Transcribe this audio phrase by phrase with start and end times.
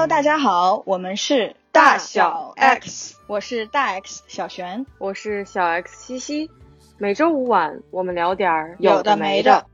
[0.00, 6.50] Hello，大家好，我们是大小 X，我是大 X 小璇，我是小 X 西西。
[6.96, 9.66] 每周五晚，我们聊点儿有的没的。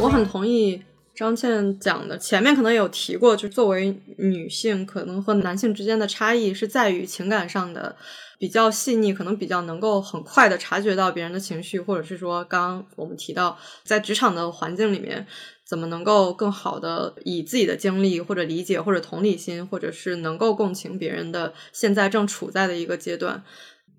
[0.00, 0.80] 我很同意
[1.12, 7.96] 张倩讲的，前面可能有提过，就作为女性，可能和男性之间的差异是在于情感上的
[8.42, 15.24] 比较细腻，可能比较能够很快的察觉到别人的情绪，或者是说，刚我们提到在职场的环境里面，
[15.64, 23.40] 怎么能够更好的以自己的经历或者理解或者同理心，或者是能够共情别人的现在正处在的一个阶段。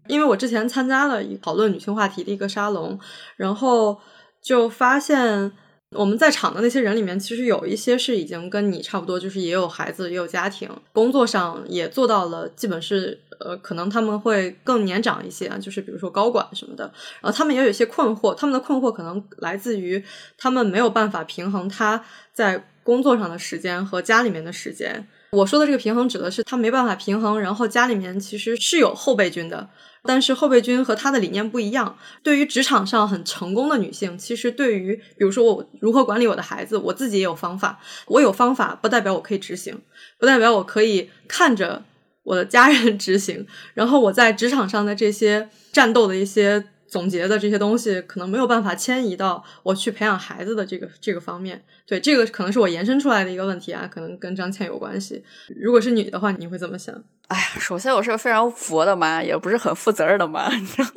[0.08, 3.00] 因为我之前参加了一讨论女性话题的一个沙龙，
[3.38, 3.98] 然后
[4.42, 5.54] 就发现
[5.96, 16.84] 我们在场的那些人里面，其实有一些是已经跟你差不多，就是也有孩子，也有家庭，工作上也做到了，基本是呃，可能他们会更年长一些，就是比如说高管什么的。
[17.22, 20.04] 然后他们也有一些困惑，他们的困惑可能来自于
[20.38, 25.08] 他们没有办法平衡他在工作上的时间和家里面的时间。
[25.34, 29.68] 我说的这个平衡指的是他没办法平衡，然后家里面其实是有后备军的。
[30.06, 31.98] 但是后备军和他的理念不一样。
[32.22, 37.80] 对于职场上很成功的女性，其实对于比如说我如何管理我的孩子，我自己也有方法。
[38.06, 39.82] 我有方法不代表我可以执行，
[40.20, 41.84] 不代表我可以看着
[42.24, 43.48] 我的家人 执行。
[43.74, 46.66] 然后我在职场上的这些战斗的一些。
[46.94, 55.24] 总结的这些东西可能没有办法迁移到我去培养孩子的这个这个方面，对这个可能是我延伸出来的一个问题啊，可能跟张倩有关系。
[55.60, 56.94] 如果是你的话，你会怎么想？
[57.30, 60.56] 哎呀，首先我是个非常佛的妈，也不是很负责任的妈。
[60.56, 60.90] 你知道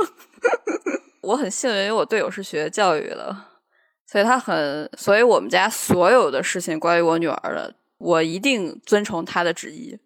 [1.22, 3.34] 我很幸运，因为我队友是学教育的，
[4.06, 9.98] 所以他很，所以我们家所有的事情关于我女儿的，我一定遵从他的旨意，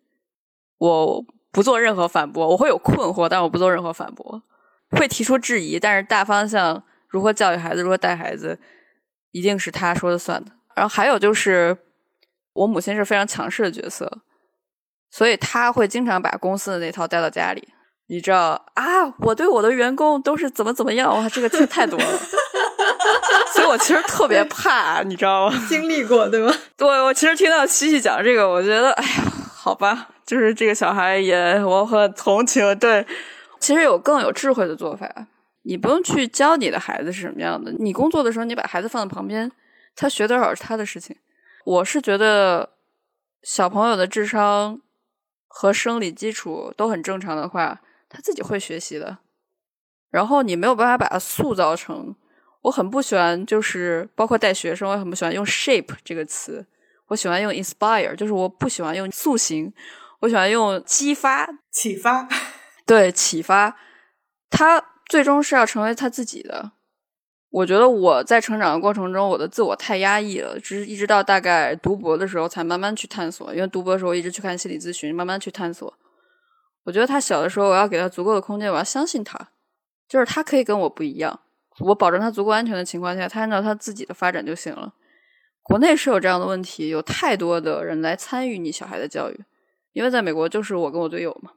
[0.78, 2.46] 我不做任何反驳。
[2.46, 4.41] 我会有困惑，但我不做任何反驳。
[4.98, 8.58] 会提出质疑，但是大方向如何教育孩子，如何带孩子，
[9.30, 10.51] 一定是他说了算的。
[10.74, 11.77] 然后还有就是，
[12.52, 14.23] 我母亲是非常强势的角色，
[15.11, 17.68] 所以他会经常把公司的那套带到家里。
[18.06, 21.14] 你知道啊，我对我的员工都是怎么怎么样？
[21.14, 22.18] 哇，这个听太多了，
[23.55, 25.67] 所以我其实特别怕，你知道吗？
[25.68, 26.52] 经历过对吗？
[26.77, 29.23] 对，我其实听到七七讲这个，我觉得，哎呀，
[29.55, 33.06] 好吧，就是这个小孩也我很同情，对。
[33.61, 35.29] 其实有更有智慧的做法，
[35.63, 37.71] 你不用去教你的孩子是什么样的。
[37.79, 39.53] 你工作的时候，你把孩子放在旁边，
[39.95, 41.15] 他学多少是他的事情。
[41.65, 42.71] 我是觉得
[43.43, 44.81] 小朋友的智商
[45.47, 49.19] 和生理基础都很正常的话，他自己会学习的。
[50.11, 52.17] 然后你没有办法把他塑造成。
[52.63, 56.67] 我很不喜欢，就是包括带学生，我很不喜欢用 shape 这个词。
[57.07, 59.73] 我喜欢用 inspire，就是我不喜欢用塑形，
[60.21, 62.29] 我喜欢用激发、启发。
[62.90, 63.77] 对，启发
[64.51, 66.73] 他最终是要成为他自己的。
[67.51, 73.55] 我觉得我在成长的过程中，我的自我太压抑了，只是一直到大概读博的时候才慢慢去探索。
[73.55, 75.95] 因为读博的时候一直去看心理咨询，慢慢去探索。
[76.83, 79.39] 我觉得他小的时候，我要给他足够的空间，我要相信他，
[80.08, 81.39] 就是他可以跟我不一样。
[81.79, 84.92] 我保证他足够安全的情况下，他按照他自己的发展就行了。
[85.62, 89.45] 国内是有这样的问题，有太多的人来参与你小孩的教育，
[89.92, 91.52] 因为在美国就是我跟我队友嘛。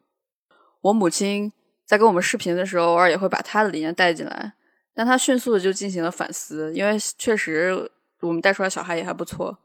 [0.83, 1.51] 我母亲
[1.85, 4.53] 在跟我们视频的时候，偶尔也会把她的理念带进来，
[4.93, 7.89] 但她迅速的就进行了反思，因为确实
[8.21, 9.57] 我们带出来小孩也还不错，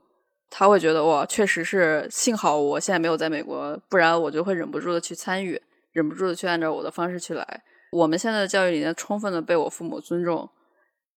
[0.49, 5.61] 她会觉得哇，确实是幸好我现在没有在美国，不然我就会忍不住的去参与，
[5.93, 7.63] 忍不住的去按照我的方式去来。
[7.91, 10.49] 我们现在的教育理念充分的被我父母尊重，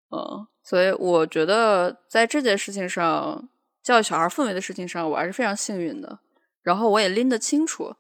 [0.10, 3.48] 嗯，所以我觉得在这件事情上，
[3.84, 6.20] 教育小孩氛围的事情上，我还是非常幸运的，
[6.64, 7.96] 然后我也拎得清楚。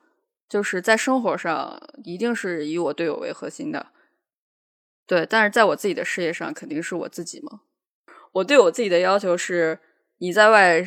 [0.52, 3.88] 就是在生活上，一定是以我队友为核心的，
[5.08, 5.26] 对。
[5.26, 7.62] 但是在我自己的事业上，肯定是我自己嘛。
[8.34, 9.80] 我对我自己的要求是：
[10.18, 10.84] 你在外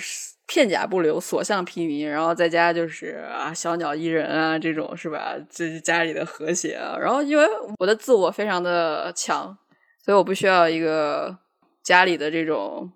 [0.47, 5.34] 片甲不留，所向披靡，然后在家就是啊，小鸟依人啊，这种是吧？
[5.48, 6.98] 这是家里的和谐啊。
[7.00, 7.47] 然后因为
[7.78, 9.56] 我的自我非常的强，
[10.04, 11.39] 所以我不需要一个
[11.83, 12.92] 家里的这种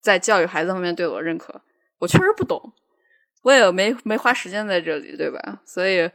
[0.00, 1.62] 在教育孩子方面对我的认可。
[2.00, 2.72] 我确实不懂。
[3.42, 5.60] 我也没没花时间在这里，对吧？
[5.64, 6.10] 所以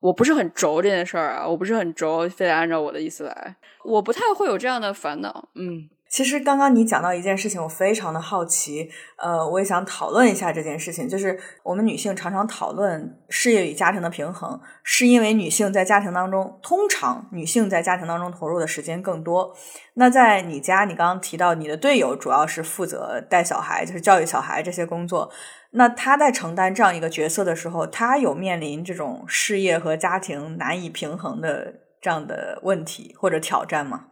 [0.00, 3.56] 我不是很轴这件事儿啊，我不是很轴，非得按照我的意思来。
[3.84, 5.48] 我不太会有这样的烦恼。
[5.54, 11.08] 嗯，其实刚刚你讲到一件事情，我非常的好奇，呃，我也想讨论一下这件事情。
[11.08, 19.54] 就是我们女性常常讨论事业与家庭的平衡，是因为女性在家庭当中，通常女性在家庭当中投入的时间更多。
[19.94, 25.30] 那在你家，你刚刚提到你的队友主要是负责带小孩，就是教育小孩这些工作。
[25.72, 34.06] 那他在承担这样一个角色的时候，他有面临这种事业和家庭难以平衡的这样的问题或者挑战吗？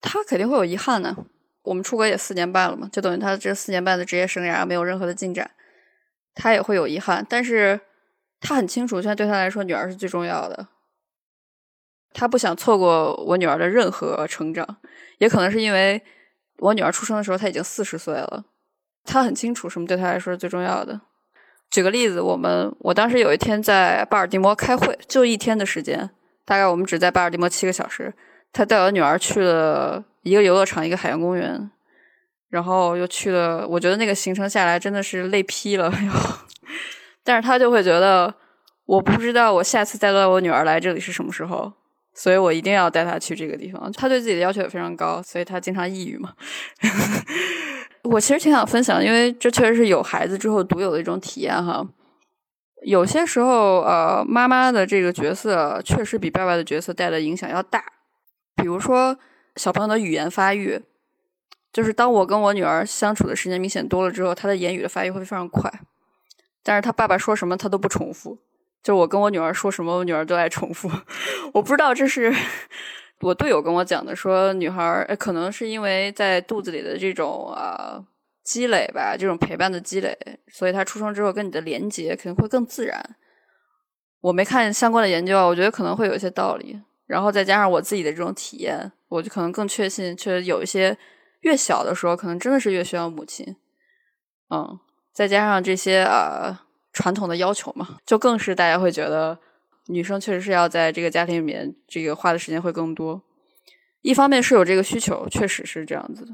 [0.00, 1.16] 他肯定会有遗憾呢。
[1.62, 5.50] 我们出国也四年半了嘛，就等于他这四年半的职业生涯没有任何的进展，
[6.34, 7.24] 他也会有遗憾。
[7.28, 7.80] 但是
[8.40, 10.68] 他很清楚，现在对他来说，女儿是最重要的。
[12.12, 14.76] 他不想错过我女儿的任何成长，
[15.18, 16.02] 也可能是因为
[16.58, 18.44] 我女儿出生的时候他已经四十岁了。
[19.04, 21.00] 他很清楚什么对他来说是最重要的。
[21.70, 26.10] 举个例子，我们我当时有一天在巴尔的摩开会，就一天的时间，
[26.44, 28.14] 大概我们只在巴尔的摩七个小时。
[28.52, 31.68] 他带我女儿去了一个游乐场，一个海洋公园，
[32.50, 33.66] 然后又去了。
[33.66, 35.92] 我觉得那个行程下来真的是累劈了。
[37.24, 38.32] 但是他就会觉得，
[38.86, 41.72] 我不知道我下次再带我女儿来这里是什么时候，
[42.14, 43.90] 所以我一定要带她去这个地方。
[43.90, 46.34] 他对自己的要求也非常高，所以他经常抑郁嘛。
[48.04, 51.86] 我其实挺想分享，因为这确实是有孩子之后独有的一种体验哈。
[52.82, 57.82] 有些时候，呃，妈妈的这个角色确实比爸爸的角色带的影响要大。
[58.54, 59.18] 比如说，
[59.56, 60.82] 小朋友的语言发育，
[61.72, 65.72] 就是当我跟我女儿相处的时间明显多了之后，她的言语的发育会非常快。
[66.62, 68.38] 但是她爸爸说什么，她都不重复。
[68.82, 70.90] 就我跟我女儿说什么，我女儿都爱重复。
[71.54, 72.34] 我不知道这是。
[73.20, 78.04] 我队友跟我讲的，说女孩儿可能是因为在肚子里的这种啊
[78.42, 80.18] 积累吧，这种陪伴的积累，
[80.48, 83.16] 所以她出生之后跟你的连接可能会更自然。
[84.20, 86.78] 我没看相关的研究啊，我觉得可能会有一些道理。
[87.06, 90.96] 然后再加上我自己的这种体验，我就可能更确信，确实有一些
[91.40, 93.56] 越小的时候，可能真的是越需要母亲。
[94.50, 94.78] 嗯，
[95.12, 96.58] 再加上这些呃
[96.92, 99.38] 传统的要求嘛，就更是大家会觉得。
[99.86, 103.22] 女生确实是要在这个家庭里面，这个花的时间会更多。
[104.02, 106.32] 一方面是有这个需求，确实是这样子的；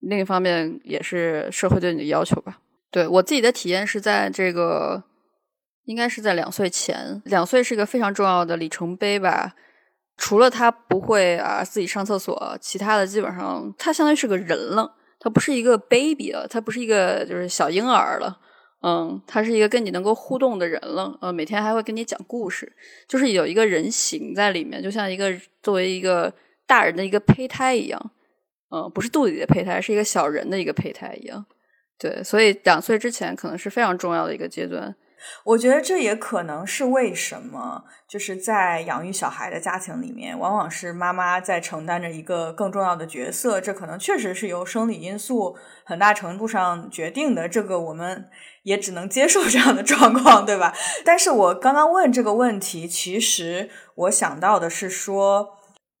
[0.00, 2.58] 另一方面也是社会对你的要求吧。
[2.90, 5.02] 对我自己的体验是在这个，
[5.84, 9.54] 应该是在两岁前，两岁是一个非常重要的里程碑吧。
[10.16, 18.38] 除了他不会啊自己上厕所，其他的基本上他相当于是个人了，他不是一个 baby 了，他不是一个就是小婴儿了。
[18.86, 22.70] 嗯，他是一个跟你能够互动的人了，呃，每天还会跟你讲故事，
[23.08, 26.30] 就是有一个人形在里面，就像一个作为一个
[26.66, 28.10] 大人的一个胚胎一样，
[28.70, 31.46] 嗯，不是肚子里的胚胎，是一个小人的一个胚胎一样，
[31.98, 34.94] 对，所以两岁之前可能是非常重要的一个阶段。
[35.44, 48.28] 我觉得这也可能是为什么，就是在养育小孩的家庭里面，往往是妈妈在承担着一个更重要的角色，这可能确实是由生理因素很大程度上决定的，这个我们。
[48.64, 50.74] 也只能接受这样的状况，对吧？
[51.04, 55.50] 但是我刚刚问这个问题，其实我想到的是说，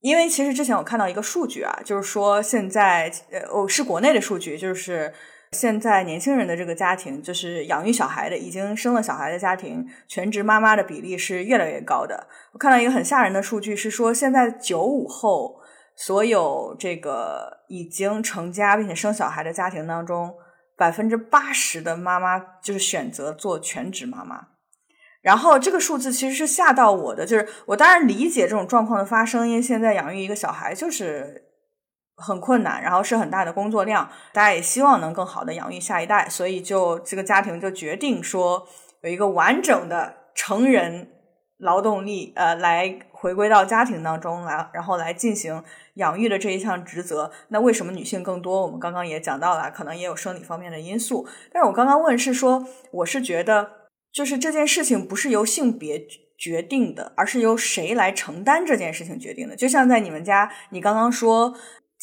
[0.00, 5.12] 因为其实之前我看到一个数据啊，就是说现在呃，哦，是国内的数据，就是
[5.52, 12.26] 现在年轻人的这个家庭，就是养育小孩的，已经生了小孩的家庭，全职妈妈的比例是越来越高的。
[12.52, 15.60] 我看到一个很吓人的数据，是说现在九五后
[15.94, 20.34] 所有这个已经成家并且生小孩的家庭当中。
[20.76, 24.48] 百分之八十的妈妈就是选择做全职妈妈，
[25.22, 31.44] 然后这个数字其实是吓到我的，就是我当然理解这种状况的发生，因为现在养育一个小孩就是
[32.16, 38.66] 很困难，然后是很大的工作量，大家也希望能更好的养育下一代，所以就这个家庭就决定说
[39.02, 41.10] 有一个完整的成人
[41.58, 45.64] 劳动力，呃，来回归到家庭当中来，然后来进行。
[45.94, 48.60] 养育的这一项职责，那为什么女性更多？
[48.60, 51.26] 我们刚刚也讲到了，可能也有生理方面的因素。
[51.50, 53.70] 但是我刚刚问是说，我是觉得，
[54.12, 56.04] 就是这件事情不是由性别
[56.36, 59.56] 决定的，而是由谁来承担这件事情决定的。
[59.56, 61.54] 就像在你们家，你刚刚说。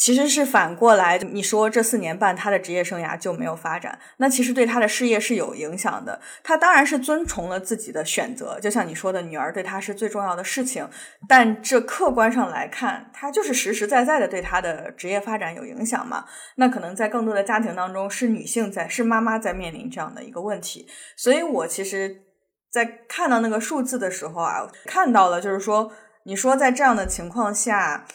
[0.02, 6.20] 其实是反过来，你说这四年半他的职业生涯就没有发展，那其实对他的事业是有影响的。
[6.44, 10.90] 他当然是遵从了自己的选择，就像你说的，女儿对他是最重要的事情。
[11.28, 16.26] 但这客观上来看，他就是实实在在的对他的职业发展有影响嘛？
[16.56, 20.88] 那可能在更多的家庭当中，是女性在，是妈妈在面临这样的一个问题。
[21.16, 22.24] 所以我其实，
[22.72, 25.92] 在看到那个数字的时候啊，看到了，就是说，
[26.24, 28.08] 你说在这样的情况下。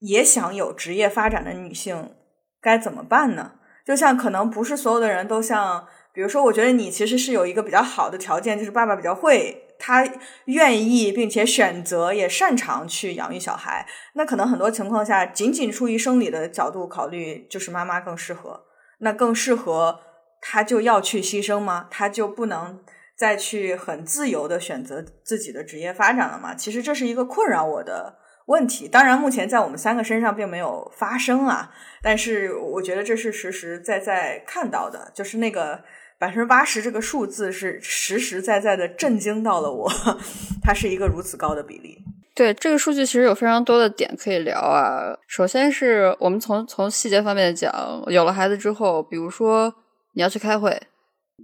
[0.00, 2.14] 也想有职业发展的女性
[2.60, 3.52] 该怎么办呢？
[3.86, 10.06] 就像可能不是所有的人都像，比如说，我觉得你其实是有一个比较好的条件，就是爸爸比较会，他
[10.44, 13.86] 愿意并且选择也擅长去养育小孩。
[14.14, 18.64] 那可能很多情况下，仅仅出于生理的角度考虑，就是妈妈更适合。
[19.00, 20.00] 那更适合
[20.40, 21.88] 他就要去牺牲吗？
[21.90, 22.80] 他就不能
[23.16, 26.54] 再去很自由的选择自己的职业发展了吗？
[26.54, 28.19] 其实这是一个困扰我的。
[28.50, 31.70] 问题当然，目前在我们三个身上并没有发生啊，
[32.02, 35.80] 但是我觉得这是实实在在看到的，就是那个
[36.18, 39.88] 百分之八十这个数字是实实在在的震惊到了我，
[40.60, 41.98] 它是一个如此高的比例。
[42.34, 45.16] 对这个数据，其实有非常多的点可以聊啊。
[45.28, 47.72] 首先是我们从从细节方面讲，
[48.08, 49.72] 有了孩子之后，比如说
[50.14, 50.70] 你要去开会，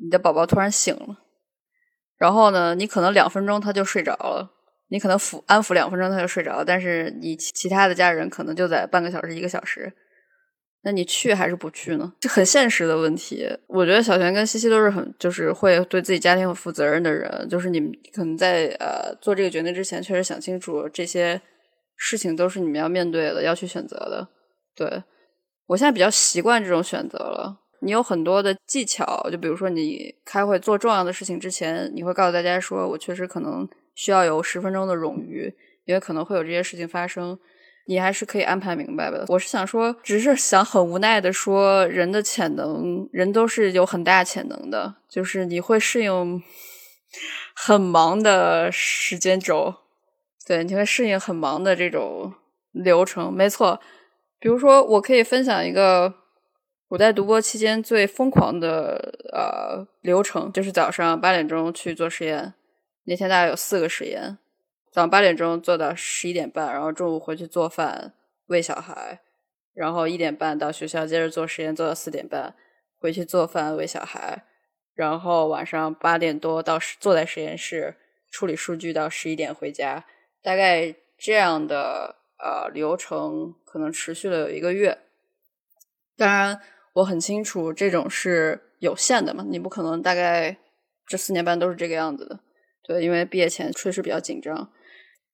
[0.02, 1.18] 你的宝宝突然醒了，
[2.18, 4.50] 然后呢，你可能两分钟他就睡着了，
[4.88, 9.92] 你可能抚安抚两分钟他就睡着，但是你其他的家人可能就在半个小时一个小时。
[10.82, 12.12] 那你去还是不去呢？
[12.20, 13.44] 这很现实的问题。
[13.66, 17.48] 我觉得小璇跟西西都是很就是会对自己家庭负责任的人。
[17.50, 21.40] 就是你们可能在呃做这个决定之前，确实想清楚这些
[21.96, 24.28] 事情都是你们要面对的，要去选择的。
[24.76, 25.02] 对
[25.66, 27.62] 我现在比较习惯这种选择了。
[27.80, 35.52] 你有很多的技巧，就比如说你开会做重要的事情之前，你会告诉大家说，我确实可能需要有十分钟的冗余，
[35.86, 37.36] 因为可能会有这些事情发生。
[37.88, 39.24] 你还是可以安排明白的。
[39.28, 44.96] 我是想说，只是想很无奈的说，人的潜能，人都是有很大潜能的。
[45.08, 46.42] 就是你会适应
[47.54, 49.72] 很忙的时间轴，
[50.44, 52.34] 对，你会适应很忙的这种
[52.72, 53.32] 流程。
[53.32, 53.80] 没错，
[54.40, 56.12] 比如说，我可以分享一个
[56.88, 62.52] 我在读博期间最疯狂的呃流程，就是早上八点钟去做实验，
[63.06, 64.38] 那天大概有四个实验。
[64.92, 68.14] 早上八点钟做到十一点半，然后中午回去做饭
[68.46, 69.20] 喂小孩，
[69.74, 72.54] 然后一点半到学校接着做实验做到四点半，
[72.98, 74.44] 回去做饭喂小孩，
[74.94, 77.96] 然后晚上八点多到坐在实验室
[78.30, 80.06] 处理数据到十一点回家，
[80.42, 84.98] 大概这样的呃流程可能持续了有一个月。
[86.16, 86.58] 当然
[86.94, 90.56] 我很清楚这种是有限的嘛，你不可能大概
[91.06, 92.40] 这四年半都是这个样子的，
[92.86, 94.68] 对，因为毕业前确实比较紧张。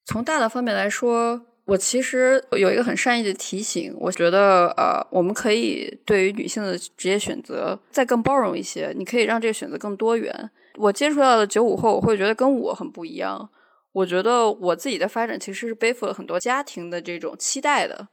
[0.07, 10.51] 从大的方面来说，我其实有一个很善意的提醒，我觉得呃，我们可以对于女性的职业选择再更包容一些，你可以让这个选择更多元。
[10.79, 13.51] 我接触到的九五后，我会觉得跟我很不一样。
[13.93, 18.09] 我觉得我自己的发展其实是背负了很多家庭的这种期待的。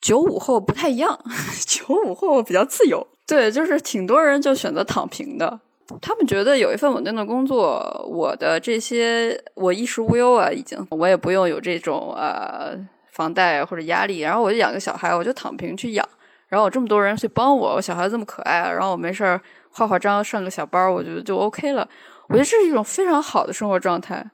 [0.00, 1.18] 九五后不太一样，
[1.66, 5.60] 九五后比较自由，对，就是挺多人就选择躺平的。
[6.00, 12.74] 他们觉得有一份稳定的工作，我的这些我衣食无忧啊，已经我也不用有这种呃
[13.12, 16.08] 房贷或者压力，然后我就养个小孩，我就躺平去养，
[16.48, 21.86] 然后有这么多人去帮我，我小孩这么可爱，然后我没事儿化化妆上个小班，我觉得就 OK 了。
[22.28, 24.24] 我觉得这是一种非常好的生活状态。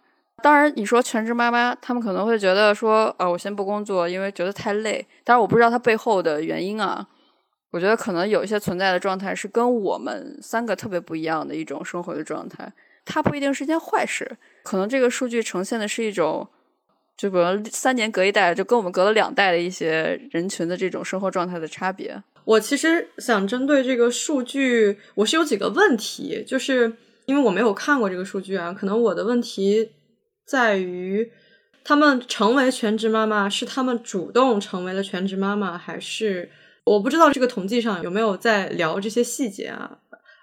[0.42, 5.04] 当然，你说全职妈妈，他们可能会觉得说，啊，我先不工作，因为觉得太累。
[5.24, 7.06] 但是我不知道他背后的原因啊。
[7.70, 12.72] 我觉得可能有一些存在的状态是跟我们三个特别不一样的一种生活的状态，
[13.04, 14.28] 它不一定是件坏事。
[14.64, 16.48] 可能这个数据呈现的是一种，
[17.16, 22.20] 就比如三年隔一代，就跟我们隔了两代的一些人群的这种生活状态的差别。
[22.44, 26.92] 我其实想针对这个数据，我是有几个问题，就是
[27.26, 29.92] 因为我没有看过这个数据啊，可能我的问题
[30.44, 31.30] 在于，
[31.84, 36.50] 他们成为全职妈妈是他们主动成为了全职妈妈，还是？
[36.84, 39.98] 我不知道这个统计上有没有在聊这些细节啊，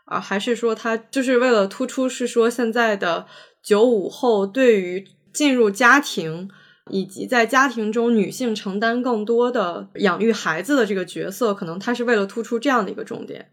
[0.05, 3.25] 啊，还是说他就是为了突出是说现在的
[3.63, 6.49] 九五后对于进入家庭
[6.89, 13.49] 以及在家庭中女性承担更多的养育孩子的这个角色，可能他是为了突出这样的一个重点。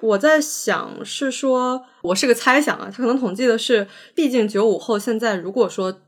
[0.00, 6.00] 我在想是说，我是个猜想啊，他可能统计的是，毕竟九五后现在如果说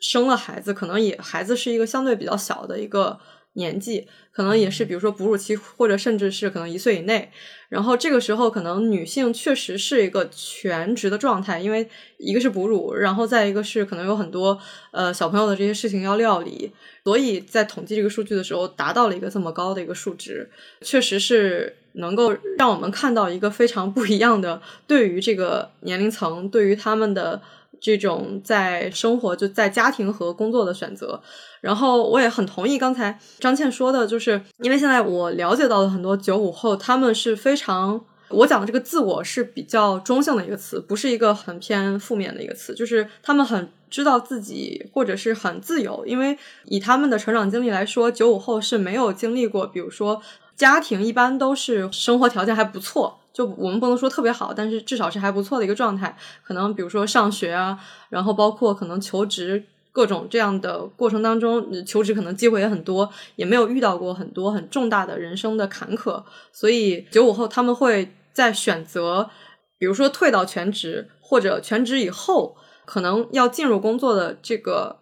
[0.00, 3.20] 生了孩子，可能也孩子是一个相对比较小的一个。
[3.54, 7.30] 年纪可能也是，比如说哺乳期，或者甚至是可能一岁以内。
[7.68, 14.58] 然后这个时候，可能女性确实是一个全职的状态，因为一个是哺乳，然后再一个是可能有很多
[14.90, 16.70] 呃小朋友的这些事情要料理，
[17.04, 20.50] 所以在统计这个数据的时候，达到了一个这么高的一个数值，
[20.82, 27.40] 确实是能够让我们看到一个非常不一样的对于这个年龄层，对于他们的。
[27.82, 31.20] 这种在生活就在家庭和工作的选择，
[31.60, 50.22] 然后我也很同意刚才张倩说的，就是因为现在我了解到了很多九五后，他们是非常我讲的这个自我是比较中性的一个词，不是一个很偏负面的一个词，就是他们很知道自己或者是很自由，因为以他们的成长经历来说，九五后是没有经历过，比如说
[50.54, 53.18] 家庭一般都是生活条件还不错。
[53.32, 56.14] 就我们不能说特别好，但是至少是还不错的一个状态。
[56.44, 57.78] 可能比如说上学啊，
[58.10, 66.22] 然后包括可能求职各种这样的过程当中，求职可能机会也很多，也没有遇到过很多很重大的人生的坎坷。
[66.52, 69.30] 所以九五后他们会在选择，
[69.78, 74.98] 比如说退到全职或者全职以后，可能要进入工作的这个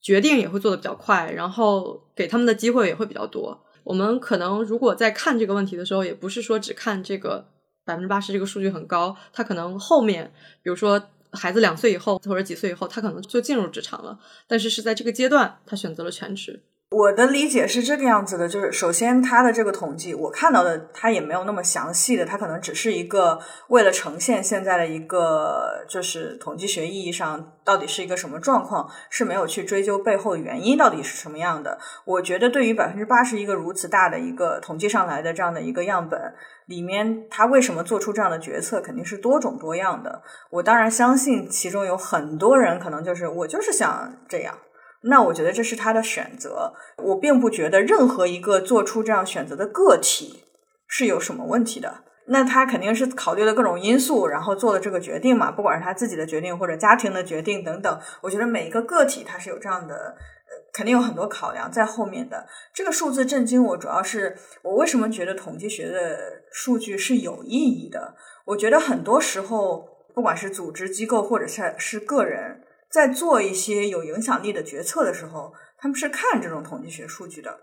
[0.00, 3.60] 决定也会做的比较快，然后给他们的机会也会比较多。
[3.82, 7.46] 我们可能如果在看这个问题的时候，也不是说只看这个。
[7.84, 16.62] 百分之八十这个数据很高，他可能后面，比如说孩子两岁以后或者几岁以后，他可能就进入职场了，但是是在这个阶段他选择了全职。
[16.92, 31.78] 我的理解是这个样子的，就是首先他的这个统计，我看到的他也没有那么详细的，他可能只是一个为了呈现现在的一个就是统计学意义上到底是一个什么状况，是没有去追究背后的原因到底是什么样的。
[32.04, 36.20] 我觉得对于百分之八十一个如此大的一个统计上来的这样的一个样本
[36.66, 40.22] 里面，他为什么做出这样的决策，肯定是多种多样的。
[40.50, 44.54] 我当然相信其中有很多人可能就是我就是想这样。
[45.04, 50.44] 那我觉得这是他的选择，我并不觉得任何一个做出这样选择的个体
[50.86, 52.04] 是有什么问题的。
[52.26, 58.00] 那他肯定是考虑了各种因素，然后做了这个决定嘛，不管是他自己的决定或者家庭的决定等等。
[58.20, 62.46] 我觉得每一个个体他是有这样的，呃，肯定有很多考量在后面的。
[62.72, 66.16] 这个数字震惊我，主要是我为什么觉得统计学的
[66.52, 68.14] 数据是有意义的？
[68.44, 72.62] 我觉得很多时候，不管是组织机构或者是是个人。
[72.92, 77.60] 在做一些有影响力的决策的时候，他们是看这种统计学数据的。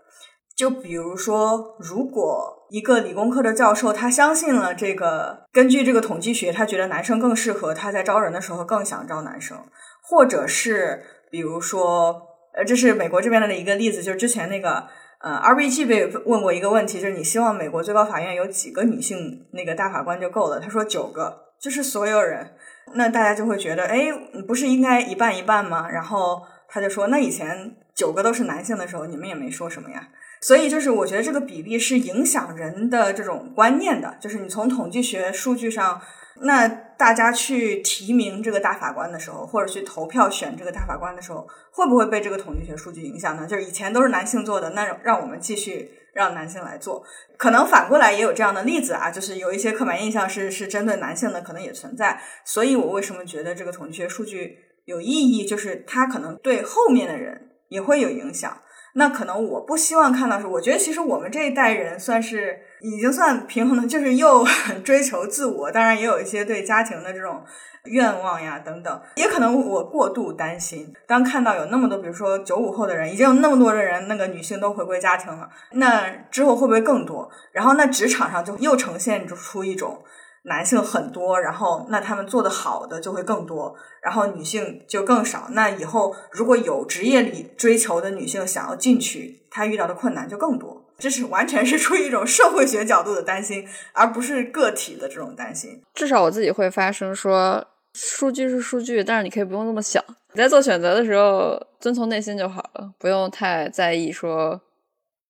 [0.56, 9.56] 就比如说，如果一个理工科的教授他相信了这个，根据这个统计学，他觉得男生更适合，他在招人的时候更想招男生，
[10.02, 12.20] 或者是比如说，
[12.52, 14.86] 呃，这是美国这边的一个例子，就是之前那个
[15.20, 20.60] 呃，RBG 被问过一个问题，就是你希望美国最高法院有几个女性那个大法官就够了？
[20.60, 22.54] 他说九个，就是所有人。
[22.94, 24.08] 那大家就会觉得，哎，
[24.46, 25.88] 不是应该一半一半吗？
[25.88, 30.08] 然后他就说，那以前九个都是男性的时候，你们也没说什么呀。
[30.40, 36.00] 所以就是我觉得这个比例是影响人的这种观念的，就是你从统计学数据上，
[36.42, 43.46] 那大家去提名这个大法官的时候，或者去投票选这个大法官的时候，会不会被这个统计学数据影响呢？
[43.46, 45.90] 就是以前都是男性做的，那让我们继续。
[46.12, 47.04] 让男性来做，
[47.36, 52.20] 可能反过来也有这样的例子啊，就是有一些刻板印象是是针对男性的，可能也存在。
[52.44, 58.60] 所以我为什么觉得这个统计学数据有意义，就是它可能对后面的人也会有影响。
[58.94, 64.44] 那可能我不希望看到是，我觉得其实我们这一代人算是已经算平衡的，就是又
[64.84, 67.42] 追求自我，当然也有一些对家庭的这种。
[67.84, 70.92] 愿望呀，等等，也可能我过度担心。
[71.06, 77.26] 当看到有那么多，比如说九五后的人，已经有那么多的人，那个女性都回归家庭了，那之后会不会更多？
[77.52, 79.98] 然后那职场上就又呈现出一种
[80.44, 85.48] 男性很多，然后那他们做的好的就会更多，然后女性就更少。
[85.50, 90.84] 那以后如果有职业里追求的女性想要进去，她遇到的困难就更多。
[90.98, 95.82] 这是完全是出于一种社会学角度的担心，而不是个体的这种担心。
[95.94, 97.66] 至少我自己会发生说。
[97.92, 100.00] 数据是数据，但是你可以不用那么想。
[100.32, 104.60] 你在做选择的时候，遵从内心就好了，不用太在意说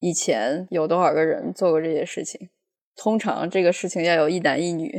[0.01, 2.51] 以前有多少个人做过这些事情。
[2.97, 4.91] 通常这个事情要有一男一女，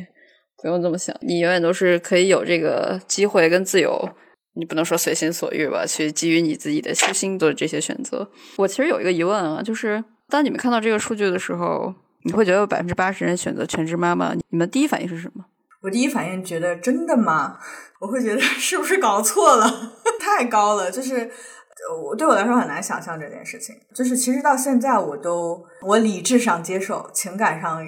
[0.62, 1.16] 不用这么想。
[1.22, 4.10] 你永远都是可以有这个机会跟自由，
[4.56, 8.30] 你不能说随心所欲吧，去基于你自己的初心做这些选择。
[8.58, 11.94] 我其实有一个疑问啊，就是当你们看到这个数据的时候，
[12.26, 15.46] 你会觉得有百分之八十人选择全职妈妈，你们第一反应是什么？
[15.84, 17.58] 我第一反应觉得真的吗？
[18.00, 19.66] 我会觉得是不是搞错了？
[20.20, 21.30] 太高了，就是
[22.04, 23.76] 我对我来说很难想象这件事情。
[23.94, 27.86] 就是其实到现在我都我理智上接受，情感上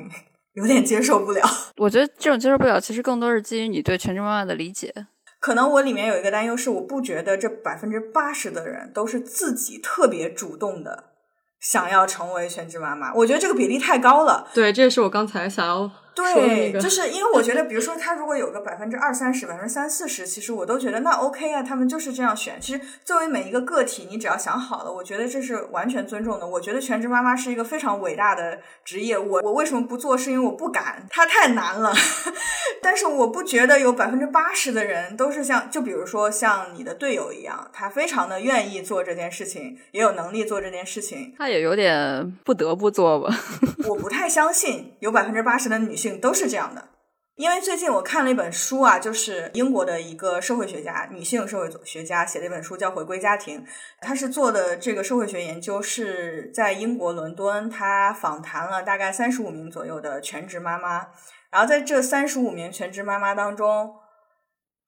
[0.54, 1.42] 有点接受不了。
[1.78, 4.94] 我觉得这种接受不了，其实更多是基于你对全职妈妈的理解。
[5.40, 11.12] 可能我里面有一个担忧是，我不觉得这百分之八十的人都是自己特别主动的
[11.60, 13.14] 想要成为全职妈妈。
[13.14, 14.48] 我觉得这个比例太高了。
[14.54, 15.92] 对，这也是我刚才想要。
[16.16, 22.58] 对，就是因为我觉得， 比如说他如果有个百分之二三十、百分之三四十，其实我都觉得那 OK 啊，他们就是这样选。
[22.62, 26.48] 其实作为每一个个体，你只要想好了，我觉得这是完全尊重的。
[26.48, 29.18] 我觉得全职妈妈是一个非常伟大的职业。
[29.18, 30.18] 我我为什么不做？
[30.18, 31.94] 是因为我不敢，它太难了。
[32.82, 41.34] 但是我不觉得有百分之八十的人都是像，就比如说像你的队友一样，他非常的愿意做这件事情，也有能力做这件事情。
[41.38, 43.34] 他也有点不得不做吧。
[43.88, 46.90] 我不太相信有百分之八十的女性都是这样的，
[47.36, 53.62] 因为最近我看了一本书啊，就是英国的一个社会学家，女性社会学家写的一本书，叫《回归家庭》。
[54.02, 61.08] 她是做的这个社会学研究是在英国伦敦，她访谈了大概三十五名左右的全职妈妈，
[61.50, 63.96] 然后在这三十五名全职妈妈当中。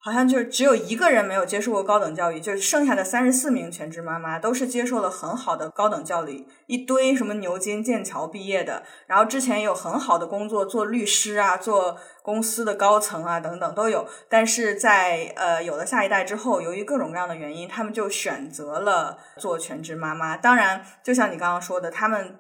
[0.06, 14.08] 好像就是只有一个人没有接受过高等教育，就是剩下的三十四名全职妈妈都是接受了很好的高等教育，一堆什么牛津、剑桥毕业的，然后之前也有很好的工作，做律师啊，做公司的高层啊等等都有。
[14.30, 20.38] 但是在呃有了下一代之后，由于各种各样的原因，他们就选择了做全职妈妈。
[20.38, 22.38] 当然，就像你刚刚说的，他们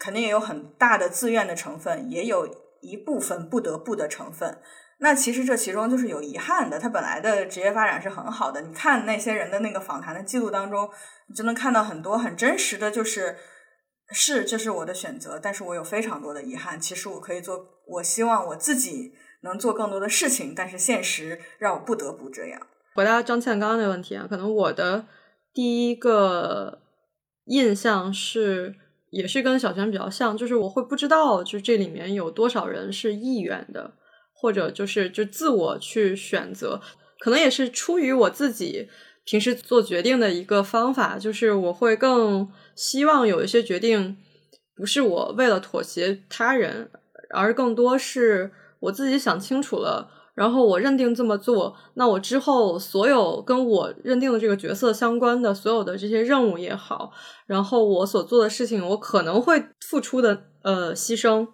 [0.00, 2.48] 肯定也有很大的自愿的成分，也有
[2.80, 4.58] 一部分不得不的成分。
[5.04, 6.78] 那其实这其中就是有遗憾的。
[6.78, 10.88] 他本来的职业发展是很好的，你看那些人的那个访谈的记录当中，
[11.28, 13.36] 你就能看到很多很真实的，就是
[14.12, 16.80] 是这是我的选择，但是我有非常多的遗憾。
[16.80, 19.12] 其实我可以做，我希望我自己
[19.42, 22.58] 能做更多的事情，但是现实让我不得不这样。
[22.94, 25.04] 回答张倩刚刚那个问题啊，可能我的
[25.52, 26.80] 第一个
[27.44, 28.74] 印象是，
[29.10, 33.92] 也是跟小泉比较像，就是我会不知道，就这里面有多少人是意愿的，
[34.44, 36.78] 或者就是就自我去选择，
[37.18, 38.86] 可能也是出于我自己
[39.24, 44.18] 平时做决定的一个方法，就是我会更希望有一些决定
[44.76, 46.90] 不是我为了妥协他人，
[47.30, 50.10] 而更多是我自己想清楚了。
[50.34, 57.10] 然后我认定这么做，那我之后所有跟我认定的这个角色相关的所有的这些任务也好，
[57.46, 61.48] 然后我所做的事情，我可能会付出的呃牺牲，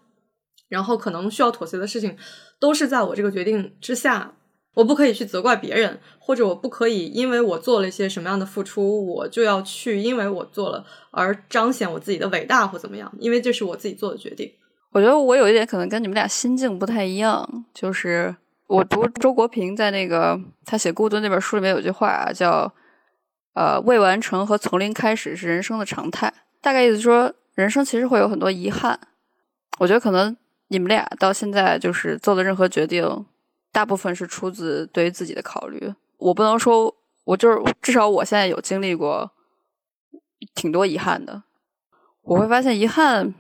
[0.70, 2.16] 然后可能需要妥协的事情，
[2.61, 4.35] 都是在我这个决定之下。
[4.75, 14.49] 我不可以去责怪别人，或者我不可以因为我做了一些什么样的付出，我就要去因为我做了而彰显我自己的伟大或怎么样，因为这是我自己做的决定。
[14.92, 18.37] 我觉得我有一点可能跟你们俩心境不太一样，就是。
[18.68, 22.73] 我读周国平在那个他写《孤独》那本书里面有句话啊，叫
[23.53, 26.33] “呃，未完成和从零开始是人生的常态”。
[26.62, 29.01] 大概意思说，人生其实会有很多遗憾。
[29.81, 30.37] 我觉得可能
[30.70, 33.26] 你们俩到现在就是做的任何决定，
[33.70, 35.92] 大部分是出自对于自己的考虑。
[36.16, 39.33] 我不能说，我就是至少我现在有经历过
[40.54, 41.42] 挺多遗憾的。
[42.22, 43.35] 我会发现遗憾。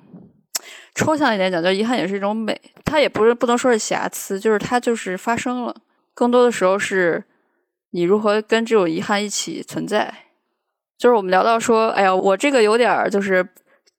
[0.92, 5.74] 抽象一点讲，就遗憾也是一种美，它也不是不能说是瑕疵，就是它就是发生了。
[6.12, 7.24] 更多的时候是
[7.90, 10.12] 你如何跟这种遗憾一起存在。
[10.98, 13.48] 就是我们聊到说，哎呀，我这个有点就是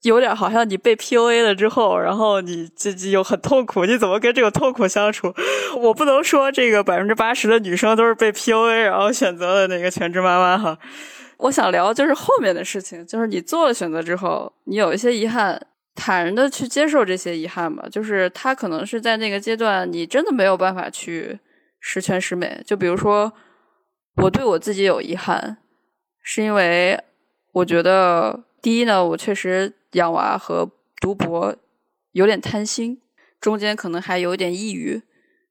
[0.03, 5.33] 有点好像你被 PUA 了之后，然后你自己又很痛苦，你怎么跟这个痛苦相处？
[5.77, 10.77] 我不能说这个百分之八十的女生都是被 PUA 然后选择了那个全职妈妈哈。
[11.37, 15.67] 我想聊就是后面的事情，就是你做了选择之后，你有一些遗憾。
[15.93, 21.37] 坦然的去接受这些遗憾吧，就是他可能是在那个阶段，你真的没有办法去
[21.81, 22.63] 十全十美。
[22.65, 23.31] 就比如说，
[24.15, 25.57] 我对我自己有遗憾，
[26.23, 26.97] 是因为
[27.51, 31.55] 我觉得第一呢，我确实养娃和读博
[32.11, 33.01] 有点贪心，
[33.39, 35.01] 中间可能还有点抑郁，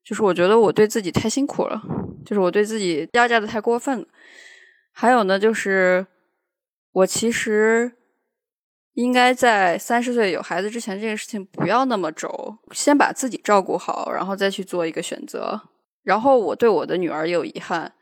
[0.05, 1.83] 就是我觉得我对自己太辛苦了，
[2.24, 4.07] 就是我对自己压榨的太过分了。
[4.92, 6.07] 还有呢，就是
[6.92, 7.92] 我其实。
[8.94, 15.59] 应该在三十岁有孩子之前，这个事情不要那么轴，先把自己照顾好，然后再去做一个选择。
[16.03, 17.94] 然后我对我的女儿也有遗憾，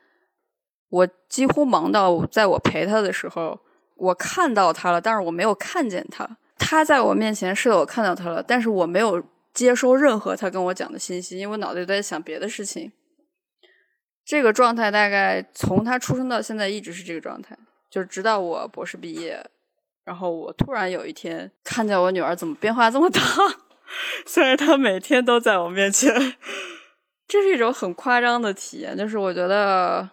[0.88, 3.60] 我几乎忙到在我陪她的时候，
[3.98, 6.28] 我看到她了，但是我没有看见她。
[6.58, 12.90] 她在我面前是的，我看到她了，但是我没有接收任何她跟我讲的信息，因为我脑袋里在想别的事情。
[14.24, 17.56] 这个状态大概从她出生到现在一直是这个状态，
[17.90, 19.44] 就是直到我博士毕业。
[20.04, 23.20] 然后我突然有一天看见我女儿怎么变化这么大，
[24.26, 26.14] 虽然她每天都在我面前，
[27.28, 28.96] 这是一种很夸张的体验。
[28.96, 30.08] 就是我觉得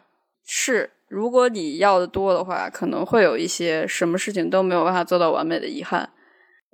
[0.45, 6.11] 是，如果你要的多的话，可能会有一些什么事情都没有办法做到完美的遗憾。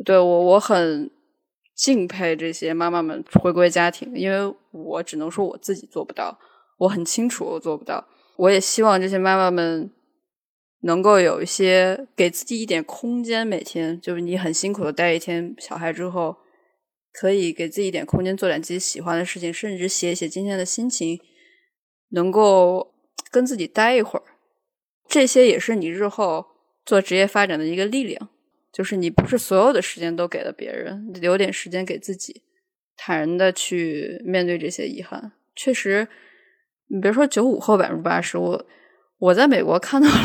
[0.03, 1.11] 对我，我很
[1.75, 6.39] 敬佩这些妈妈们回归家庭，因为我只能说我自己做不到，
[6.77, 8.07] 我很清楚我做不到。
[8.37, 9.91] 我也希望这些妈妈们。
[10.83, 16.35] 能够有一些给自己一点空间，每天就是你很辛苦的带一天小孩之后，
[17.13, 21.21] 可以给自己一点空间，做点自己喜欢的事情，甚至写一写今天的心情，
[22.09, 22.95] 能够
[23.31, 24.25] 跟自己待一会儿，
[25.07, 26.45] 这些也是你日后
[26.85, 28.29] 做职业发展的一个力量。
[28.71, 32.43] 就是你不是所有的时间都给了别人，你留点时间给自己，
[32.95, 35.33] 坦然的去面对这些遗憾。
[35.55, 36.07] 确实，
[36.87, 38.65] 你别说九五后百分之八十，我
[39.17, 40.15] 我在美国看到了。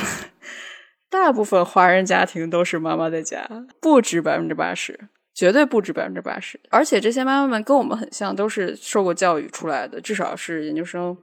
[1.09, 3.49] 大部分华人家庭都是妈妈在家，
[3.81, 6.61] 不止百分之八十，绝对不止百分之八十。
[6.71, 11.17] 而且这些妈妈们跟我们很像，都是受过教育出来的，至少是研究生，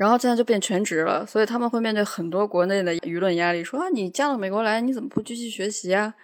[0.00, 1.26] 然后现在就变全职了。
[1.26, 6.14] 所以他们会面对很多国内的舆论压力，说啊，你嫁到美国来，你怎么不继续学习啊？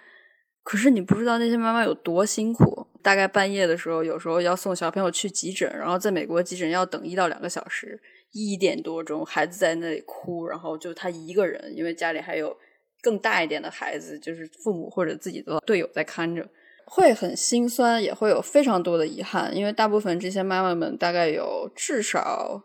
[0.63, 8.01] 可是你不知道那些妈妈有多辛苦，大概半夜的时候，有时候要送小朋友去急诊，然后在美国急诊要等一到两个小时。
[8.33, 12.55] 一点多钟，孩子在那里哭，然后就他一个人，因为家里还有
[13.01, 16.45] 更大一点的孩子，就是父母或者自己的队友在看着，
[16.85, 19.55] 会很心酸，也会有非常多的遗憾。
[19.55, 22.61] 因为大部分这些妈妈们大概有至少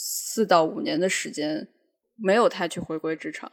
[0.00, 1.66] 四到五年的时间
[2.14, 3.50] 没有太去回归职场，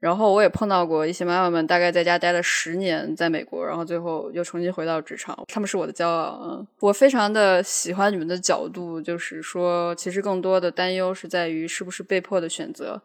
[0.00, 6.40] 然后我也碰到过一些妈妈们，大概在家待了十年，在美国，然后最后又重新回到职场，他们是我的骄傲。
[6.42, 13.00] 嗯，我非常的喜欢你们的角度，就是说，其实更多的担忧是在于是不是被迫的选择。